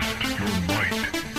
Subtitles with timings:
[0.00, 1.33] Test your might.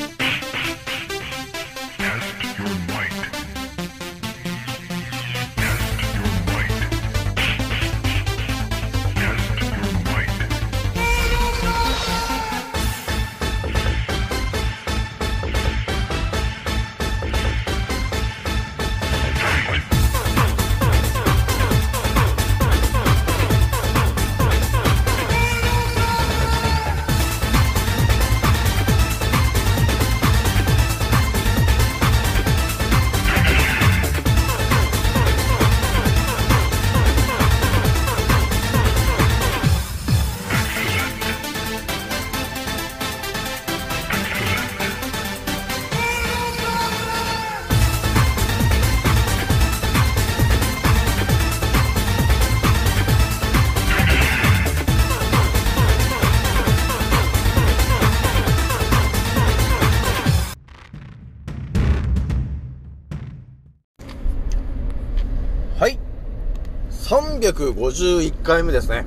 [67.54, 69.06] 351回目ですね。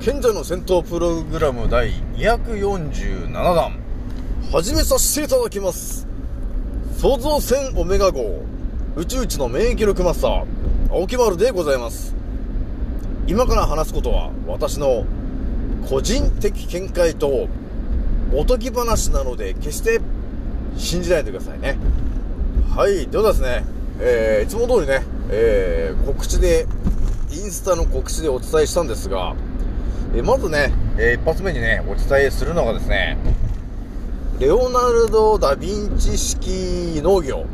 [0.00, 3.76] 賢者の戦闘プログラム第247弾、
[4.52, 6.06] 始めさせていただきます。
[6.96, 8.40] 創造船オメガ号、
[8.94, 10.44] 宇宙一の免疫力マスター、
[10.92, 12.14] 青木丸でございます。
[13.26, 15.04] 今から話すことは、私の
[15.88, 17.48] 個人的見解と、
[18.32, 20.00] おとぎ話なので、決して
[20.76, 21.78] 信じないでくださいね。
[22.76, 23.64] はい、ではですね、
[23.98, 26.66] えー、いつも通りね、えー、告知で、
[27.34, 29.34] インスタの告知でお伝えしたんですが、
[30.14, 33.16] えまずね、えー一発目にね、お伝えするのがですね、
[34.38, 37.46] レオナルド・ダ・ヴィンチ式農業。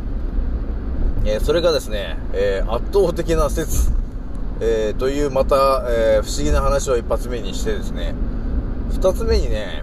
[1.24, 3.90] えーそれがですね、えー圧倒的な説、
[4.60, 8.14] えというまた、え不思議な話を一発目にしてですね、
[8.92, 9.82] 二つ目にね、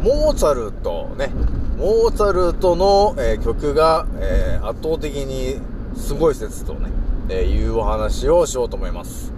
[0.00, 1.32] モーツァルトね、
[1.76, 5.60] モーツァルトの、え曲が、え圧倒的に
[5.96, 7.01] すごい説とね、
[7.40, 9.32] えいうお話をしようと思います。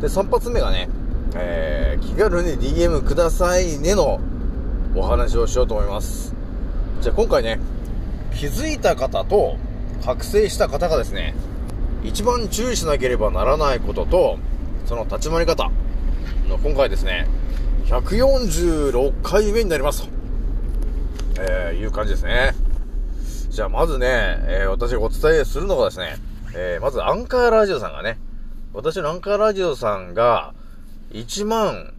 [0.00, 0.88] で、3発目がね、
[1.34, 4.20] えー気軽に DM くださいねの
[4.94, 6.34] お話をしようと思います。
[7.00, 7.58] じゃあ今回ね、
[8.34, 9.56] 気づいた方と
[10.04, 11.34] 覚醒した方がですね、
[12.04, 14.38] 一番注意しなければならないことと、
[14.86, 15.70] その立ち回り方
[16.48, 17.26] の今回ですね、
[17.86, 20.08] 146回目になりますと、
[21.40, 22.54] えーいう感じですね。
[23.50, 24.06] じゃあまずね、
[24.46, 26.16] えー私がお伝えするのがですね、
[26.54, 28.18] えーまずアンカーラジオさんがね、
[28.72, 30.54] 私のアンカーラジオさんが
[31.10, 31.94] 1万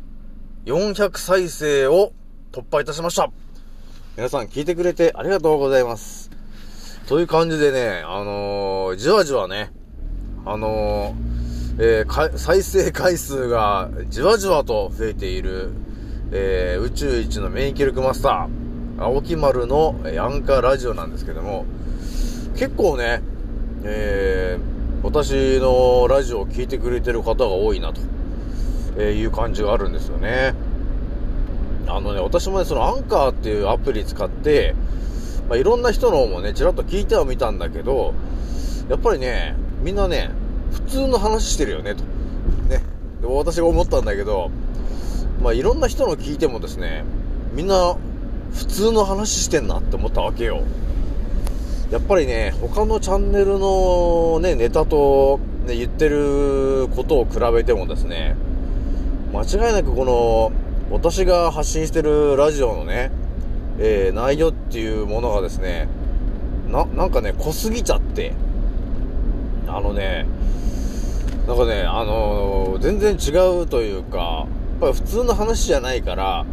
[0.66, 2.14] 400再生を
[2.52, 3.30] 突破いたしました。
[4.18, 6.30] 皆さん聞いてくれてありがとうございます。
[7.08, 9.72] という感じでね、あのーじわじわね、
[10.46, 15.72] あのーえー再生回数がじわじわと増えている、
[16.32, 21.66] えー宇宙一の免疫力マスター、青木丸のアンカーラジオなんですけども、
[22.56, 23.22] 結構ね、
[23.84, 28.02] えー私のラジオを聞いてくれてる方が多いなと、
[28.98, 30.54] えいう感じがあるんですよね。
[31.88, 34.76] あのね、私もね、そのアンカーっていうアプリ使って、
[35.48, 38.14] まあ、いろんな人のもね、ちらっと聞いてはみたんだけど、
[38.90, 40.32] やっぱりね、みんなね、
[40.72, 42.04] 普通の話してるよね、と。
[42.70, 42.84] ね。
[43.22, 44.52] で私が思ったんだけど、
[45.42, 47.06] まあ、いろんな人の聞いてもですね、
[47.54, 47.96] みんな
[48.54, 50.64] 普通の話してんなって思ったわけよ。
[51.92, 58.36] やっぱりね、他のチャンネルのね、ネタと、ね、言ってることを比べてもですね、
[59.34, 60.52] 間違いなくこの、
[60.92, 63.10] 私が発信してるラジオのね、
[63.80, 65.88] えー内容っていうものがですね、
[66.68, 68.34] な、なんかね、濃すぎちゃって、
[69.68, 70.28] あのね、
[71.48, 73.32] なんかね、あのー全然違
[73.64, 74.48] うというか、やっ
[74.80, 76.46] ぱり普通の話じゃないから、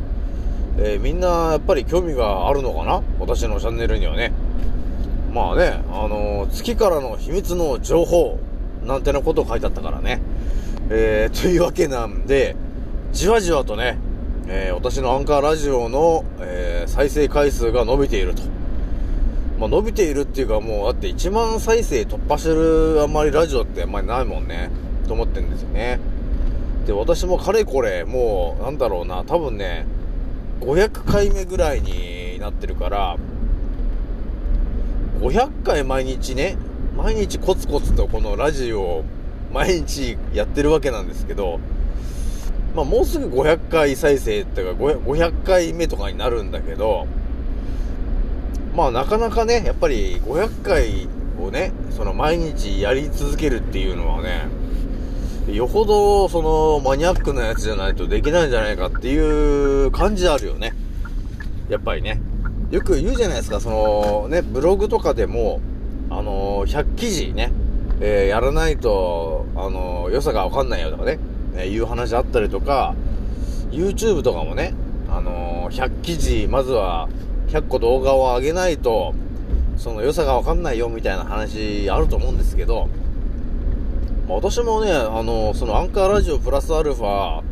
[0.79, 3.03] えーみんなやっぱり興味があるのかな？
[3.21, 4.33] 私のチャンネルにはね。
[5.37, 8.39] まあね、あのー月からの秘密の情報、
[8.87, 10.23] なんてなこと書いてあったからね。
[10.88, 12.56] えーというわけなんで、
[13.12, 13.99] じわじわとね、
[14.49, 18.44] えー私のアンカーラジオの、えー再生回数が伸びていると。
[19.59, 24.71] まあ、伸びているっていうかもう、だって1万再生突破してるあんまりラジオってあんまりないもんね。
[25.06, 26.00] と思ってるんですよね。
[26.87, 29.85] で、私もかれこれ、もう、なんだろうな、多分ね、
[30.61, 33.17] 500回目ぐらいになってるから、
[35.21, 36.57] 500回毎日ね、
[36.97, 39.05] 毎日コツコツとこのラジオを
[39.53, 41.59] 毎日やってるわけなんですけど、
[42.75, 47.07] まあもうすぐ500回再生っていうか500 500回目とかになるんだけど、
[48.75, 51.09] まあなかなかね、やっぱり500回
[51.41, 54.49] をね、その毎日やり続けるっていうのはね、
[55.51, 60.75] よほどそのマニアックなやつじゃないとできないんじゃないかっていう感じあるよね。
[61.71, 62.21] やっぱりね。
[62.71, 65.61] よく言うじゃないですか、その、ね、ブログとかでも、
[66.11, 67.53] あのー、100記事ね、
[68.01, 71.21] えー、やらないと、あのー、良さがわかんないよとかね、
[71.55, 72.97] えー、いう話あったりとか、
[73.71, 74.75] YouTube とかもね、
[75.09, 77.09] あのー、100記事、まずは
[77.49, 79.15] 100個動画を上げないと、
[79.77, 82.89] その良さがわかんないよみたいな話あると思うんですけど、
[84.27, 87.43] まあ、私もね、あのー、そのアンカーラジオプラスアルファ、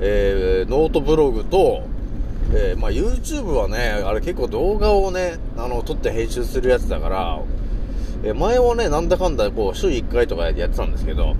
[0.00, 1.90] えー、ノートブログと、
[2.54, 7.40] えー、まあ、YouTube はね、あれ結構動画をね、あの、撮って編集するやつだから、
[8.22, 11.34] えー、前はね、なんだかんだ、こう、週1回とかやってたんですけど、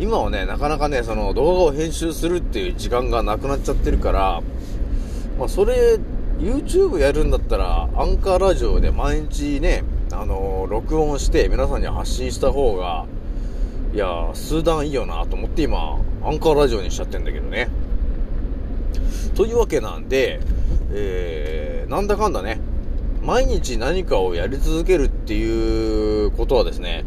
[0.00, 4.42] 今はね、なかなかね、その動画を編集するっていう時間がなくなっちゃってるから、
[5.38, 5.98] まあ、それ、
[6.40, 13.06] YouTube やるんだったら、アンカーラジオで毎日ね、あのー、録音して皆さんに発信した方が、
[13.94, 17.68] いや、数段いいよなと思って今、アンカーラジオにしちゃってんだけどね。
[19.34, 20.40] というわけなんで、
[20.92, 22.60] えー、なんだかんだね、
[23.22, 27.04] 毎日何かをやり続けるっていうことはですね、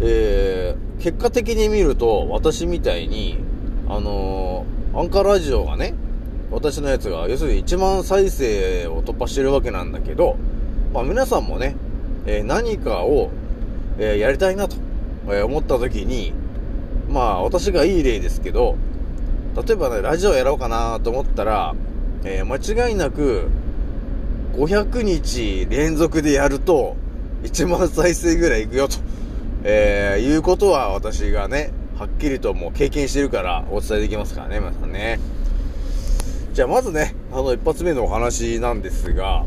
[0.00, 3.38] えー、結果的に見ると、私みたいに、
[3.88, 5.94] あのー、アンカーラジオがね、
[6.50, 10.36] 私のやつが、要するに1万再生を突破してるわけなんだけど、
[10.92, 11.76] まあ皆さんもね、
[12.26, 13.30] えー、何かを、
[13.98, 14.76] えー、やりたいなと、
[15.28, 16.32] え思った時に、
[17.08, 18.76] まあ私がいい例ですけど、
[19.56, 21.74] 例えばね、ラジオやろうかなと思ったら、
[22.24, 23.48] えー、間違いなく、
[24.52, 26.96] 500日連続でやると、
[27.42, 28.98] 1万再生ぐらいいくよと、
[29.64, 35.18] えー、いうことは私がね、はっきりともう経験してるからお伝えできますからね、皆さんね。
[36.52, 39.46] じゃあまずね、あの一発目のお話なんですが、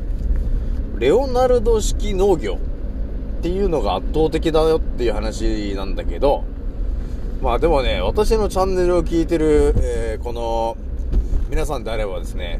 [0.98, 2.58] レオナルド式農業
[3.40, 6.44] っていうのが圧倒的だよっていう話なんだけど、
[7.42, 10.76] まあでもね、私のチャンネルを聞いてる、えー、この、
[11.50, 12.60] 皆さんであればですね、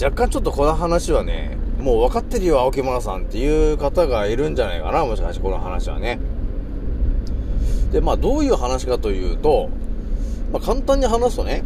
[0.00, 6.20] 若干ちょっとこの話はね、もう分かってるよ、青木村さんっていう方がいるんじゃないかな、もしかしてこの話はね。
[7.90, 9.68] で、まあどういう話かというと、
[10.52, 11.64] まあ簡単に話すとね、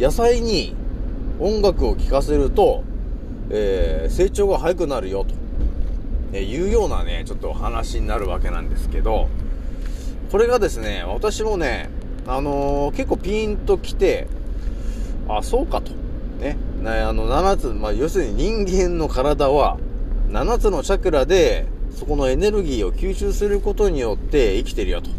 [0.00, 0.74] 野菜に
[1.38, 2.82] 音楽を聴かせると、
[3.50, 5.36] えー、成長が早くなるよと、
[6.32, 9.28] えいうようなね、ちょっと話になるわけなんですけど、
[10.34, 11.88] これがですね、私もね、
[12.26, 14.26] あのー、結構ピンと来て、
[15.28, 15.92] あ、そうかと。
[16.40, 16.56] ね。
[16.82, 19.78] ねあの、7つ、まあ、要するに人間の体は、
[20.30, 25.10] 7つのチャクラで、そこのエネルギーを吸収することによって生きてるよと。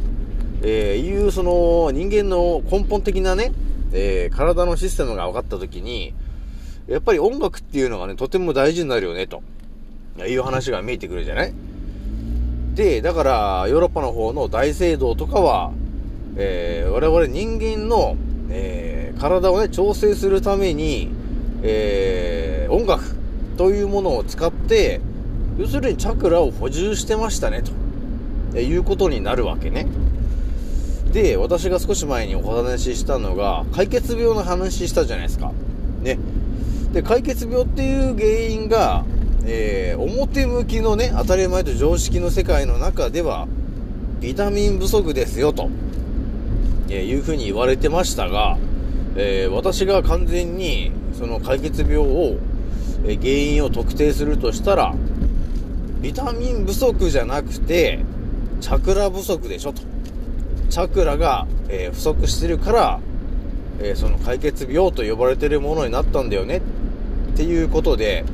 [0.64, 3.54] えー、いう、その、人間の根本的なね、
[3.94, 6.14] えー、体のシステムが分かったときに、
[6.90, 9.42] やっぱり音楽っていうのがね、とても大事になるよね、と。
[10.28, 11.54] いう話が見えてくるじゃない
[12.76, 15.72] で、だから、ヨーロッパの方の大聖堂とかは、
[16.36, 18.18] えー、我々人間の、
[18.50, 21.10] えー、体をね、調整するために、
[21.64, 23.16] えー、音楽
[23.58, 25.00] というものを使って、
[25.58, 27.72] 要するにチャクラを補充してましたね、と、
[28.56, 29.88] えいうことになるわけね。
[31.14, 35.54] で、私が少し前にお話ししたのが、解決病の話したじゃないですか。
[36.02, 36.20] ね。
[36.92, 39.06] で、解決病っていう原因が、
[39.48, 43.48] えー、表向きのね、当たり前と常識の世界の中では、
[44.20, 45.70] ビタミン不足ですよ、と、
[46.90, 48.58] えー、いうふうに言われてましたが、
[49.16, 52.38] えー、私が完全に、その解決病を、
[53.08, 54.96] え原因を特定するとしたら、
[56.02, 58.00] ビタミン不足じゃなくて、
[58.62, 59.84] チャクラ不足でしょ、と。
[60.72, 63.00] チャクラが、え不足してるから、
[63.80, 66.62] えその解決病と呼ばれてるものになったんだよね、
[67.34, 68.26] っていうことで、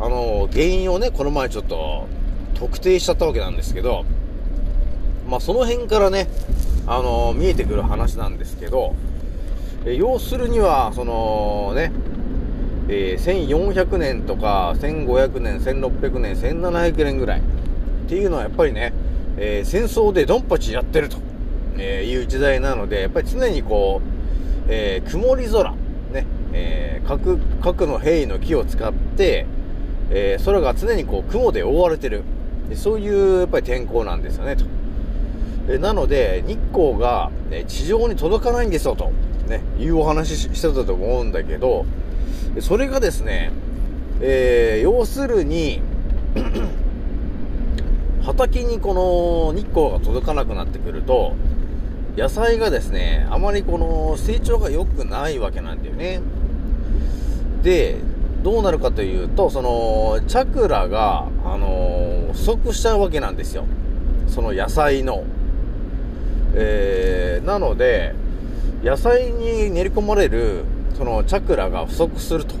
[0.00, 2.06] あの、原因をね、この前ちょっと
[2.54, 4.04] 特定しちゃったわけなんですけど、
[5.28, 6.28] まあ、その辺からね、
[6.86, 8.94] あの、見えてくる話なんですけど、
[9.84, 11.92] え要するには、そのね、
[12.88, 17.42] えー、1400年とか、1500年、1600年、1700年ぐらいっ
[18.08, 18.92] ていうのはやっぱりね、
[19.36, 21.18] えー、戦争でドンパチやってると、
[21.76, 24.08] えいう時代なので、やっぱり常にこう、
[24.68, 25.72] えー、曇り空、
[26.12, 29.46] ね、え核、核の兵の木を使って、
[30.10, 32.22] えー、空が常にこう雲で覆われてる。
[32.74, 34.64] そういうやっぱり天候なんですよね、と。
[35.68, 39.10] えなので、日光が、ね、地上に届かないんですよ、と、
[39.48, 41.86] ね、いうお話ししてたと思うんだけど、
[42.60, 43.52] それがですね、
[44.20, 45.80] えー、要するに
[48.24, 51.34] 畑にこの日光が届かなくなってくると、
[52.16, 56.20] 野菜がですね、あまりこの成長が良くないわけなんだよね。
[57.62, 57.98] で、
[58.42, 63.64] どうなるかというと、その、チャクラが、あのー、不足しちゃうわけなんですよ。
[64.28, 65.24] その野菜の。
[66.54, 68.14] えー、なので、
[68.82, 70.64] 野菜に練り込まれる、
[70.96, 72.54] そのチャクラが不足すると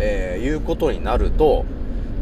[0.00, 1.64] えーいうことになると、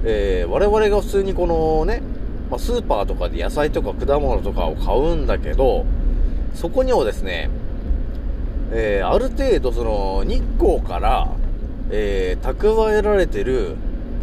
[0.04, 2.02] えー我々が普通にこのね、
[2.50, 5.84] まあ、スーパーとかで野菜とか果物とかを買うんだけど、
[6.54, 7.50] そこにはですね、
[8.72, 11.28] えーある程度その日光から、
[11.90, 13.76] えー蓄えられてる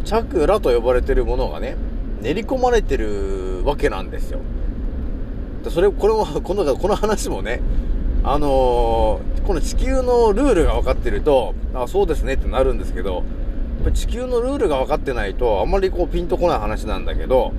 [0.05, 1.75] チャクラと呼ばれてるものがね、
[2.22, 4.39] 練り込まれてるわけなんですよ。
[5.63, 7.62] でそれ、これも、 この、この話もね、
[8.24, 13.24] あのーこの地球のルールが分かってると、あ、そうですねってなるんですけど、
[13.93, 17.51] 地球のルールが分かってないと、あんまりこうピンとこない話なんだけど、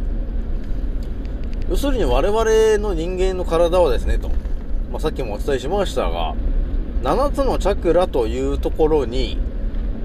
[1.69, 4.29] 要するに我々の人間の体はですね、と、
[4.91, 6.35] まあ、さっきもお伝えしましたが、
[7.03, 9.39] 7つのチャクラというところに、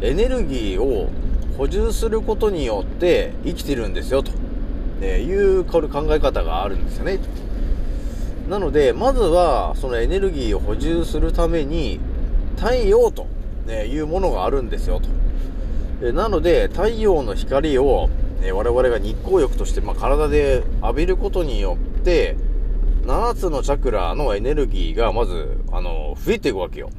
[0.01, 1.09] エネルギーを
[1.57, 4.31] 補充することによって生きてるんですよ、と、
[5.01, 7.19] ねいう考え方があるんですよね。
[8.49, 11.99] なので、まずは、そのエネルギーを補充するために、
[12.57, 13.27] 太陽と、
[13.67, 16.13] ね、いうものがあるんですよ、と。
[16.13, 18.09] なので、太陽の光を、
[18.41, 22.37] え我々が日光浴として、ま、体で浴びることによって、
[23.05, 26.89] 7つのチャクラのエネルギーが、まず、あの、増えていくわけよ。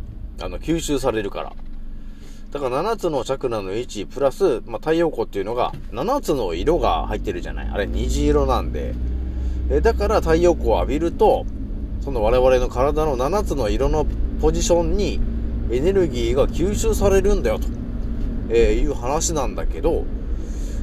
[0.40, 1.52] あの、吸収されるから。
[2.50, 7.68] だから7つのチャクラの位置、プラス、まあ、太陽光っていうのが、7つの色が入ってるじゃない？
[7.72, 8.94] あれ、虹色なんで。
[9.70, 11.46] えだから太陽光を浴びると、
[12.00, 14.04] その我々の体の7つの色の
[14.40, 15.20] ポジションに
[15.70, 17.68] エネルギーが吸収されるんだよと、
[18.48, 20.04] えーいう話なんだけど、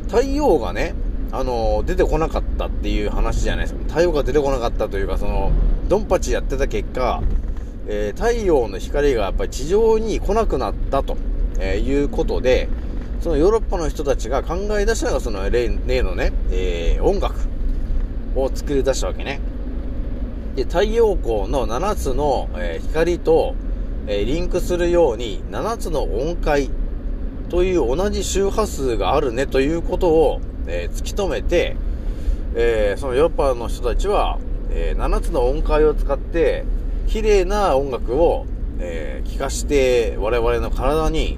[0.08, 0.96] 太陽がね、
[1.34, 3.84] あの出てこなかったっていう話じゃないですか。
[3.90, 5.52] 太陽が出てこなかったというか、その、
[5.90, 7.22] ドンパチやってた結果、
[7.88, 11.18] えー太陽の光がやっぱり地上に来なくなったと、
[11.60, 12.70] えーいうことで、
[13.22, 17.36] そのヨーロッパの人たちが考え出したのがその例のね、えー音楽
[18.36, 19.40] を作り出したわけね。
[20.56, 23.56] で、太陽光の7つの、えー光と、
[24.08, 26.70] えーリンクするように7つの音階
[27.50, 31.76] という同じ周波数があるねということを、えー突き止めて、
[32.56, 34.38] えーそのヨーロッパの人たちは、
[34.70, 36.66] えー7つの音階を使って
[37.08, 38.46] 綺麗な音楽を、
[38.80, 41.38] えー聴かして我々の体に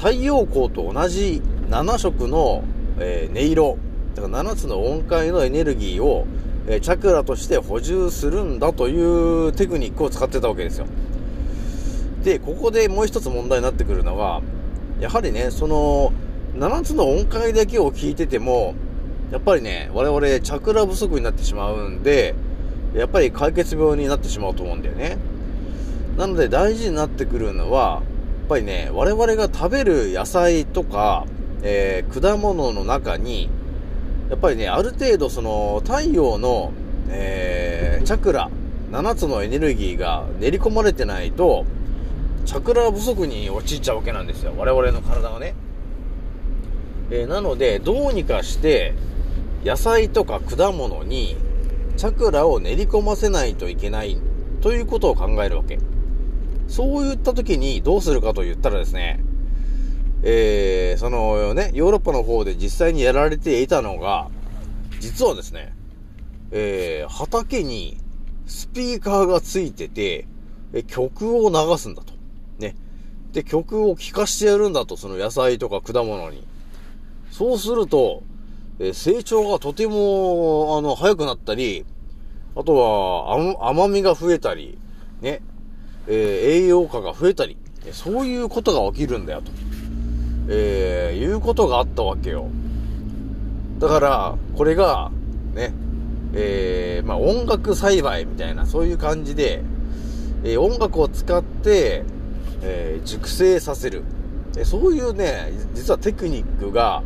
[0.00, 2.64] 太陽光と同じ7色の、
[2.98, 3.78] えー音色
[4.14, 6.26] だから7つの音階のエネルギーを、
[6.66, 10.86] えーチャクラとして補充するんだというテクニックを使ってたわけですよ。
[12.24, 14.40] で、ここでもう一つ問題になってくるのは、
[15.00, 16.12] やはりね、その、
[16.56, 18.74] 7つの音階だけを聞いてても、
[19.30, 22.34] やっぱりね、我々チャクラ不足になってしまうんで、
[22.94, 25.18] やっぱり解決病になってしまうと思うんだよね。
[26.16, 28.02] なので大事になってくるのは、
[28.50, 31.24] ぱりね、我々が食べる野菜とか、
[31.62, 33.48] えー果物の中に、
[34.28, 36.72] やっぱりね、ある程度その太陽の、
[37.08, 38.50] えーチャクラ、
[38.90, 41.64] 7つのエネルギーが練り込まれてないと、
[42.44, 44.52] チャクラ不足に陥っちゃうわけなんですよ。
[44.58, 45.54] 我々の体がね。
[47.12, 48.94] えーなので、どうにかして、
[49.64, 51.36] 野菜とか果物に、
[51.96, 54.18] チャクラを練り込ませないといけない、
[54.60, 55.78] ということを考えるわけ。
[56.70, 59.20] そういった時にどうするかと言ったらですね、
[60.22, 64.30] えー、そのね、ヨーロッパの方で実際にやられていたのが、
[65.00, 65.74] 実はですね、
[66.52, 67.98] えー、畑に
[68.46, 70.26] スピーカーがついてて、
[70.86, 72.12] 曲を流すんだと。
[72.60, 72.76] ね。
[73.32, 76.46] で、曲を聴かしてやるんだと、その野菜とか果物に。
[77.32, 78.22] そうすると、
[78.78, 81.84] え成長がとても、あの、早くなったり、
[82.54, 84.78] あとは、甘みが増えたり、
[85.20, 85.42] ね。
[86.08, 87.56] えー栄養価が増えたり、
[87.92, 89.50] そういうことが起きるんだよと。
[90.48, 92.46] えーいうことがあったわけよ。
[93.78, 95.10] だから、これが、
[95.54, 95.72] ね、
[96.34, 99.62] えーまあ音楽栽培みたいな、そういう感じで、
[100.44, 102.04] えー音楽を使って、
[102.62, 104.02] えー熟成させる。
[104.58, 107.02] えそういうね、実はテクニックが、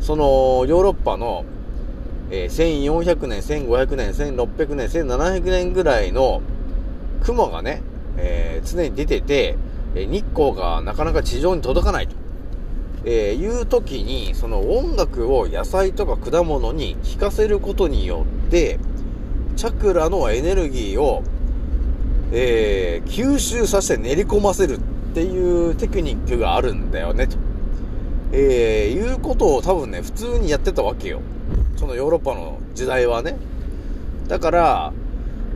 [0.00, 1.44] その、ヨーロッパの、
[2.30, 6.40] えー1400年、1500年、1600年、1700年ぐらいの
[7.22, 7.82] 雲がね、
[8.18, 9.56] えー常に出てて、
[9.94, 12.16] え日光がなかなか地上に届かないと。
[13.04, 18.78] えいう時に、その音楽を野菜とか果物に聴かせることによって、
[19.56, 21.22] チャクラのエネルギーを、
[22.32, 24.80] えー吸収させて練り込ませるっ
[25.14, 27.36] ていうテクニックがあるんだよね、と。
[28.32, 31.20] えーいうことを多分ね、普通にやってたわけよ。
[31.76, 33.36] そのヨーロッパの時代はね。
[34.26, 34.92] だから、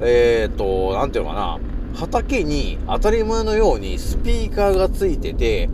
[0.01, 1.72] えっ、と、なんていうのかな。
[1.95, 5.69] 畑に当たり前のようにスピーカーがついてて、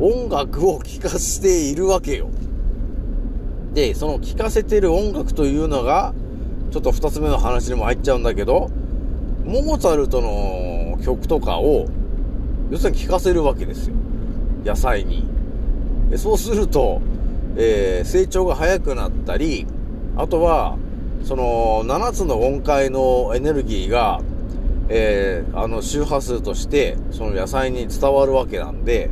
[0.00, 2.28] 音楽を聴かせているわけよ。
[3.72, 6.14] で、その聴かせてる音楽というのが、
[6.70, 8.70] ちょっと二つ目の話にも入っちゃうんだけど、
[9.44, 11.86] モーツァルトの曲とかを、
[12.70, 13.94] 要するに聴かせるわけですよ。
[14.64, 15.24] 野菜に。
[16.10, 17.00] えそうすると、
[17.56, 19.66] えー成長が早くなったり、
[20.16, 20.76] あとは、
[21.24, 24.20] その、7つの音階のエネルギーが、
[24.88, 29.10] えーあの、周波数として、その野菜に伝わるわけなんで、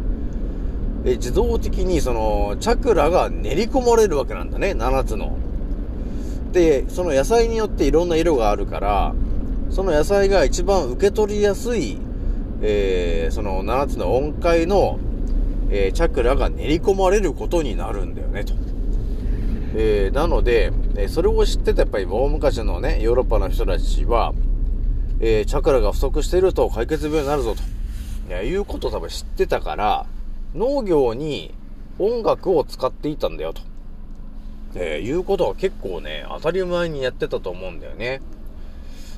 [1.05, 5.37] え自動的にその、チャクラが練り込まれるわけなんだね、7つの。
[6.52, 9.14] で、その野菜によっていろんな色があるから、
[9.71, 11.99] その野菜が一番受け取りやすい、
[12.61, 14.99] えーその7つの音階の、
[15.71, 18.52] えーチャクラが練り込まれることになるんだよね、と。
[19.75, 24.35] えーなので、えそれを知ってたやっぱり大昔のね、ヨーロッパの人たちは、
[25.25, 30.07] えーチャクラが不足していると解決病になるぞと、いいうことを多分知ってたから、
[30.52, 31.55] 農業に
[32.00, 33.62] 音楽を使っていたんだよと。
[34.75, 38.21] えーいうことは結構ね、当たり前にやってたと思うんだよね。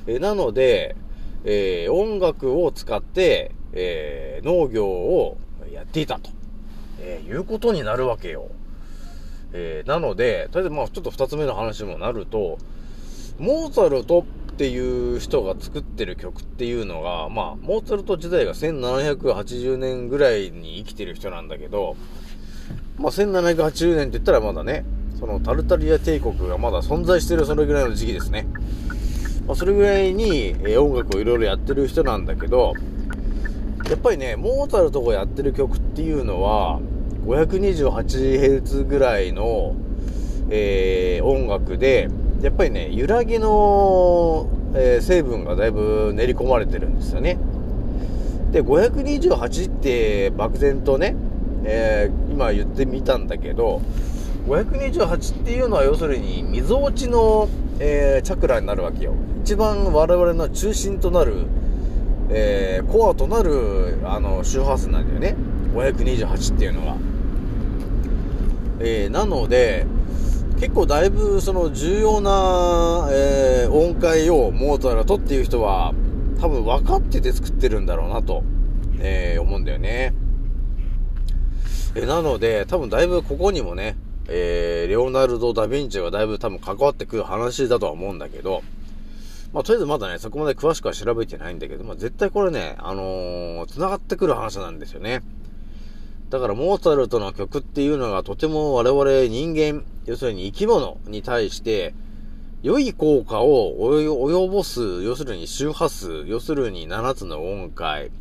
[0.05, 0.95] えーなので、
[1.43, 5.37] えー音楽を使って、えー農業を
[5.73, 6.29] やっていたと、
[6.99, 8.51] えーいうことになるわけよ。
[9.53, 12.59] えーなので、とりあえずまあちょっと二つ目の話もなると、
[13.39, 14.23] モーツァルト
[14.57, 21.97] ていう人が作ってる曲っていうのが、まあ、モーツァルト時代が1780年ぐらいに生きてる人なんだけど、
[22.97, 24.85] まあ、1780年って言ったらまだね、
[25.19, 28.47] そのタルタリア帝国がまだ存在してるそれぐらいの時期ですね。
[29.45, 32.73] まあ、それぐらいに、え音楽をいろいろやってる人なんだけど、
[33.89, 36.79] やっぱりね、モーツァルトがやってる曲っていうのは、
[37.25, 39.75] 528Hz ぐらいの、
[40.49, 42.07] えー音楽で、
[42.45, 47.39] やっぱりね、揺らぎの、えー成分がだいぶ練り込まれてるんですよね。
[48.51, 51.15] で、528って漠然とね、
[51.63, 53.81] えー今言ってみたんだけど、
[54.47, 57.49] 528っていうのは要するに、溝落ちの、
[57.79, 59.15] えーチャクラになるわけよ。
[59.43, 61.47] 一番我々の中心となる、
[62.29, 65.35] えーコアとなる、あの、周波数なんだよね。
[65.73, 66.95] 528っていうのが。
[68.81, 69.87] えーなので、
[70.59, 75.93] 結構だいぶその重要な、えー音階をモーツァルトっていう人は
[76.39, 78.43] 多分分かってて作ってるんだろうなと、
[78.99, 80.13] えー思うんだよね。
[81.95, 88.63] えなので、多分だいぶここにもね、えーレオナルド・ダ・ヴィンチがだいぶ多分関わってくる話だとは思うんだけど、
[89.53, 95.21] まあ、とりあえずまだね、そこまで詳しくは調べてないんだけど、まあ、絶対これね、あのー繋がってくる話なんですよね。
[96.35, 101.93] だから、モーツァルトの曲っていうのがとても我々人間、要するに生き物に対して、
[102.61, 108.11] 良い効果を及ぼす、要するに周波数、要するに7つの音階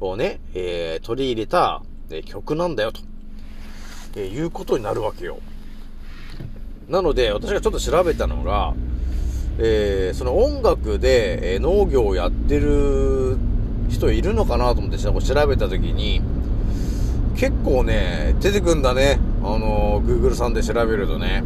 [0.00, 1.82] をね、えー取り入れた、
[2.24, 3.02] 曲なんだよ、と、
[4.16, 5.36] えーいうことになるわけよ。
[6.88, 8.72] なので、私がちょっと調べたのが、
[9.58, 13.36] えーその音楽で、え農業をやってる
[13.90, 15.12] 人いるのかなと思って調
[15.46, 16.22] べたときに、
[17.36, 19.18] 結構ね、出てくんだね。
[19.42, 21.44] あの、Google さんで調べるとね。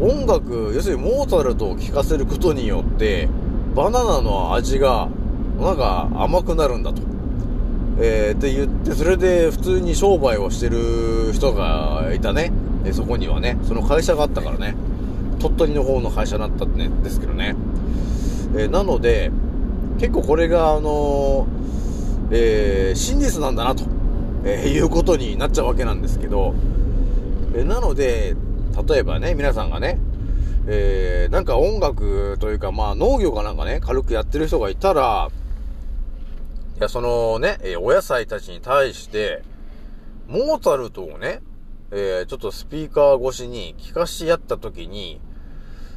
[0.00, 3.28] 音楽、要するにモーツァルトを聴かせることによって、
[3.74, 5.08] バナナの味が、
[5.60, 7.02] なんか甘くなるんだと。
[8.00, 12.50] えー、って言って、それで普通に商売をしてる人がいたね。
[12.84, 13.58] えそこにはね。
[13.62, 14.74] その会社があったからね。
[15.38, 17.54] 鳥取の方の会社だったね、ですけどね。
[18.56, 19.30] えーなので、
[19.98, 21.46] 結構これが、あのー
[22.32, 23.84] えー真実なんだなと、
[24.44, 26.54] えーいうことになっちゃうわけなんですけど、
[27.54, 28.34] えなので、
[28.88, 29.98] 例えばね、皆さんがね、
[30.66, 35.28] えーなんか音楽というか、まあ農業かなんかね、軽くやってる人がいたら、
[36.78, 39.42] いや、そのね、えお野菜たちに対して、
[40.28, 41.40] モーツァルトをね、
[41.90, 45.20] えーちょっとスピーカー越しに聞かし合ったときに、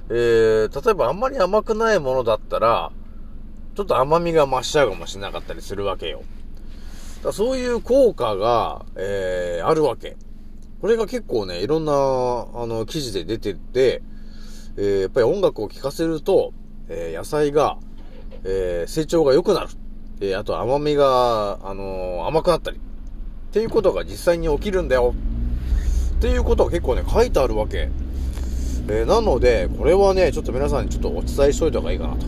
[0.10, 2.92] えー例えばあんまり甘くないものだったら、
[3.76, 6.24] ちょっと甘みが増しちゃうかもしれなかったりするわけよ。
[7.24, 10.18] だそういう効果が、えーあるわけ。
[10.82, 11.96] これが結構ね、いろんな、あ
[12.66, 14.02] の、記事で出てて、
[14.76, 16.52] えーやっぱり音楽を聴かせると、
[16.90, 17.78] えー野菜が、
[18.44, 19.70] えー成長が良くなる。
[20.22, 22.78] えーあと甘みが、あのー甘くなったり。
[22.78, 22.80] っ
[23.54, 25.14] ていうことが実際に起きるんだよ。
[26.16, 27.90] っていうことが結構ね、書いてあるわけ。
[28.90, 32.26] えーなので、これはね、ちょっと皆さんにちょっとお伝えしといた方がいいかなと、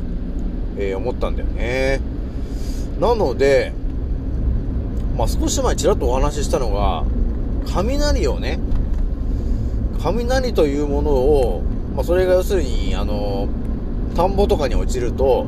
[0.77, 1.99] えー思ったんだよね。
[2.99, 3.73] なので、
[5.17, 7.03] まあ、少し前ちらっとお話ししたのが、
[7.73, 8.59] 雷をね、
[10.01, 11.63] 雷というものを、
[11.95, 13.47] まあ、それが要するに、あの、
[14.15, 15.45] 田んぼとかに落ちると、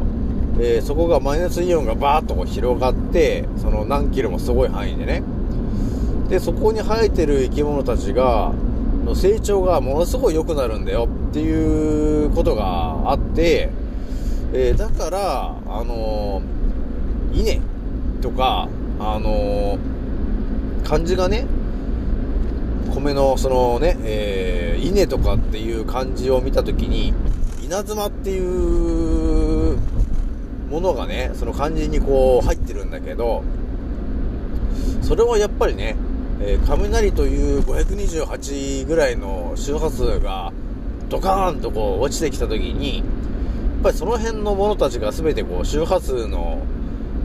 [0.60, 5.22] えーそこがマイナスイオンがバーッと広がって、その何キロもすごい範囲でね。
[6.30, 8.54] で、そこに生えてる生き物たちが、
[9.06, 13.70] の成長がものすごい良くなるんだよっていうことがあって、
[14.54, 16.42] えーだから、あの
[17.34, 17.60] 稲
[18.22, 18.68] とか、
[19.00, 19.78] あの
[20.84, 21.46] 漢字がね、
[22.94, 27.14] 米のそのね、えー、稲とかっていう漢字を見たときに、
[27.64, 29.78] 稲妻っていう
[30.70, 33.44] ものがね、その漢字にこう入ってるんだけど、
[35.02, 35.96] それはやっぱりね、
[36.42, 40.52] えー、雷という528ぐらいの周波数が
[41.10, 43.06] ドカーンとこう落ちてきた時に、やっ
[43.84, 46.62] ぱりその辺のものたちが全てこう周波数の、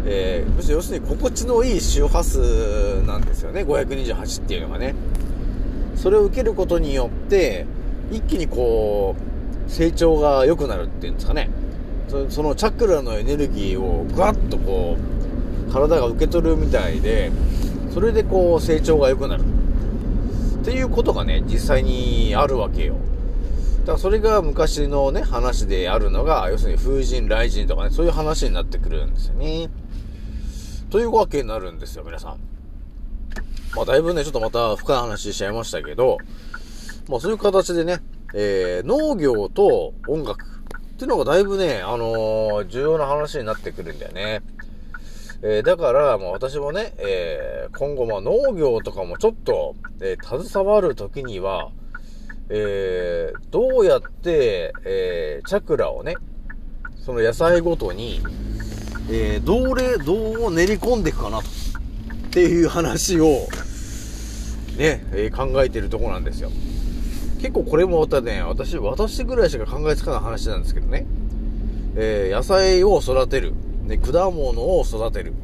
[0.05, 4.95] えー、要するに心地のいい周波数なんですよね、528っていうのがね。
[5.97, 7.67] それを受けることによって、
[8.11, 9.15] 一気にこ
[9.69, 11.51] う、成長が良くなるっていうんですかね。
[12.29, 14.97] そのチャクラのエネルギーをぐわっとこ
[15.69, 17.31] う、体が受け取るみたいで、
[17.95, 19.43] それでこう成長が良くなる。
[20.63, 22.95] っていうことがね、実際にあるわけよ。
[23.81, 29.71] だからそれが昔のね、話であるのが、要するに風神、雷神とかね、そういう話になってくるんですよね。
[30.93, 32.41] というわけになるんですよ、皆さん。
[33.75, 36.19] まあ、だいぶね、ちょっとまた深い話しちゃいましたけど、
[37.09, 38.03] まあ、そういう形でね、
[38.35, 44.43] えー、農業と音楽っていうのがだいぶね、あのー、重要な話になってくるんだよね。
[45.41, 51.71] えー、だから、まあ私もね、えー、今後まあ農業とかもちょっと、えー、携わるときには、
[52.51, 56.17] えー、どうやって、えー、チャクラをね、
[56.99, 58.21] その野菜ごとに、
[59.11, 61.45] えー、どれ、どう練り込んでいくかなと。
[61.45, 63.49] っていう話を、
[64.79, 66.51] ね、えー、考えてるとこなんですよ。
[67.41, 71.07] 結構これもまたね、私、私ぐらいしか考えつかない話なんですけどね。
[71.97, 73.53] えー、野菜を育てる。
[73.87, 75.35] で、果物を育てる。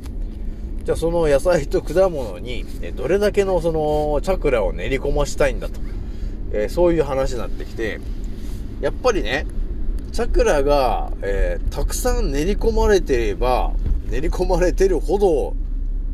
[0.84, 5.80] じゃあその野菜と果物に、えどれだけのそのチャクラを練り込ましたいんだと。
[6.52, 8.00] え、そういう話になってきて、
[8.80, 9.46] やっぱりね、
[10.12, 13.72] チャクラが、えー、たくさん練り込まれてれば、
[14.10, 15.54] 練り込まれてるほど、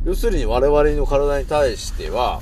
[0.04, 2.40] 要するに我々の体に対しては、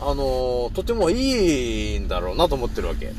[0.00, 3.06] あのー、とてもいいんだろうなと思ってるわけ。
[3.06, 3.14] やっ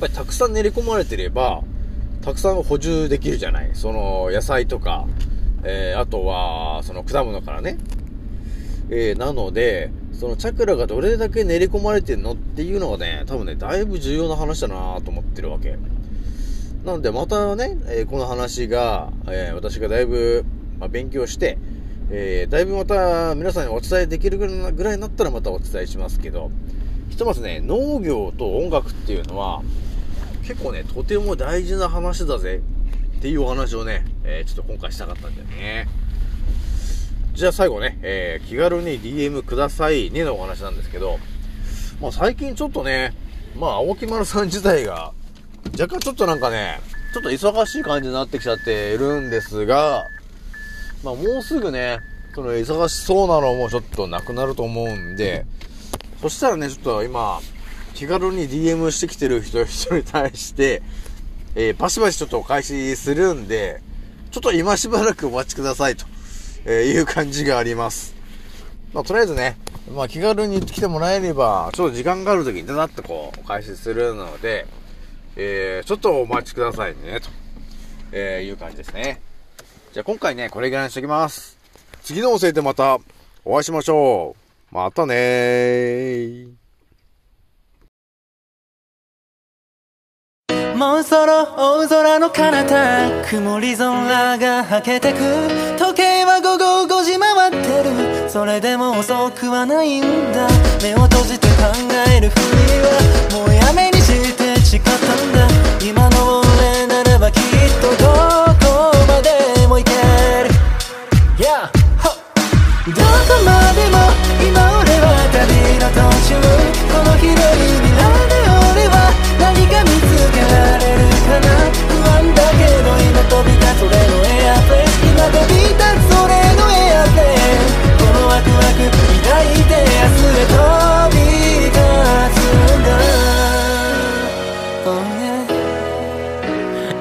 [0.00, 1.62] ぱりたくさん練り込まれてれば、
[2.22, 3.70] たくさん補充できるじゃない。
[3.74, 5.06] その野菜とか、
[5.64, 7.78] えー、あとは、その果物からね。
[8.90, 15.76] えー、なので、そのチャクラがどれだけ練り込まれてんのっていうのがね、多分ね、だいぶ重要な話だなと思ってるわけ。
[16.88, 20.46] なんでまたね、えー、この話が、えー、私がだいぶ、
[20.78, 21.58] まあ、勉強して、
[22.10, 24.46] えー、だいぶまた皆さんにお伝えできるぐ
[24.82, 26.50] らいになったらまたお伝えしますけど、
[27.10, 29.62] ひとまずね、農業と音楽っていうのは、
[30.44, 32.62] 結構ね、とても大事な話だぜ
[33.18, 35.88] っていうお話をね、えー、ちょっと今回したかったんだよね。
[37.34, 41.18] じゃあ最後ね、えー、気軽に DM くださいねのお話なんですけど、
[42.00, 43.12] まあ最近ちょっとね、
[43.58, 45.12] まあ青木丸さん自体が、
[45.72, 46.80] 若干ちょっとなんかね、
[47.12, 50.06] ちょっと忙しい感じになってきちゃっているんですが、
[51.02, 52.00] まあもうすぐね、
[52.34, 55.44] その忙しそうなのもちょっとなくなると思うんで、
[56.20, 57.40] そしたらね、ちょっと今、
[57.94, 60.82] 気軽に DM してきてる人 人に対して、
[61.54, 63.80] えー、バシバシちょっとお返しするんで、
[64.30, 66.06] ちょっと今しばらくお待ちくださいと、
[66.64, 68.14] えいう感じがあります。
[68.92, 69.56] まあ、とりあえずね、
[69.94, 74.66] まあ、気軽に来てもらえれば、ちょっと時間がある時にだなってこう、お返しするので、
[75.40, 77.28] えー、ちょっとお待ちくださいね、と、
[78.10, 79.20] えいう感じですね。
[79.92, 81.56] じゃあ今回ね、これぐらいにしときます。
[82.02, 82.98] 次の音声でまた
[83.44, 84.34] お会いしましょ
[84.72, 84.74] う。
[84.74, 86.48] またねー。
[90.76, 95.18] もうそろ大空の彼方曇り空がはけてく
[95.76, 100.48] 時計は午後5時回ってるそれでも遅くはないんだ
[100.80, 101.64] 目を閉じて考
[102.14, 102.42] えるふり
[102.80, 103.97] はもうやめに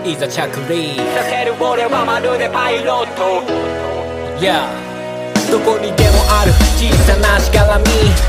[0.08, 3.44] いざ着陸させる俺はまるでパイロット。
[4.40, 4.97] Yeah
[5.52, 6.52] どこにでもある。
[6.76, 7.86] 小さなしがらみ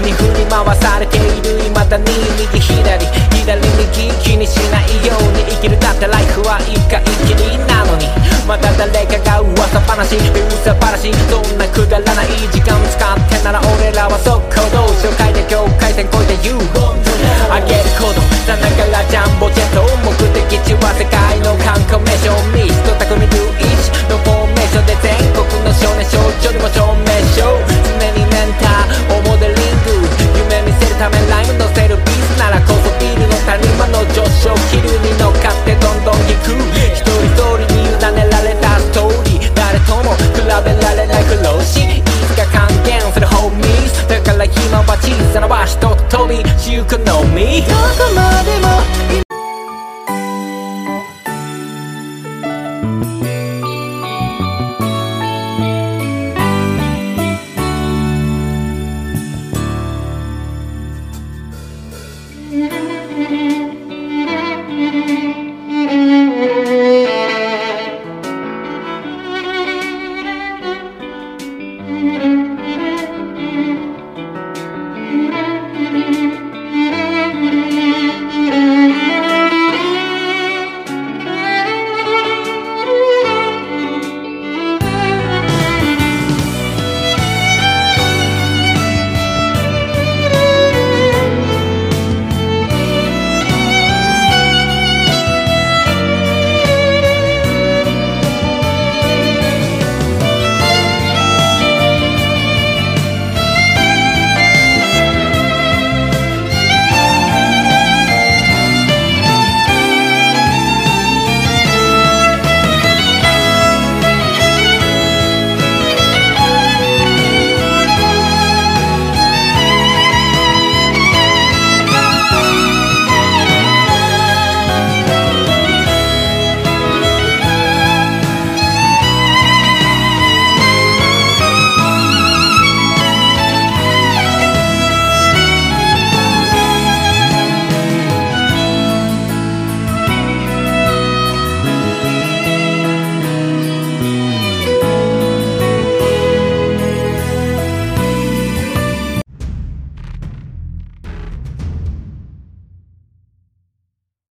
[0.07, 1.59] に振り回されている。
[1.75, 2.05] 未だに
[2.39, 3.07] 右左
[3.43, 5.79] 左右気にしないように生きる。
[5.81, 8.07] だってライフは一回きりなのに。
[8.47, 10.17] また誰かが噂話。
[10.17, 11.11] 噂話。
[11.29, 16.55] そんなくだらない時間使ってなら俺らは速攻動紹介で境界線越えて You
[17.51, 18.23] あげること。
[18.47, 18.71] さな
[47.39, 47.63] 見
[48.15, 48.28] も